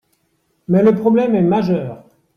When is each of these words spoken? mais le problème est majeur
mais 0.67 0.81
le 0.81 0.95
problème 0.95 1.35
est 1.35 1.43
majeur 1.43 2.03